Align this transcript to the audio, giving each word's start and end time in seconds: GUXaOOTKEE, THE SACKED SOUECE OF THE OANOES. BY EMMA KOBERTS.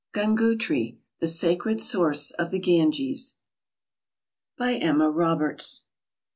GUXaOOTKEE, 0.15 0.97
THE 1.19 1.27
SACKED 1.27 1.79
SOUECE 1.79 2.31
OF 2.39 2.49
THE 2.49 2.59
OANOES. 2.81 3.35
BY 4.57 4.73
EMMA 4.73 5.11
KOBERTS. 5.13 5.83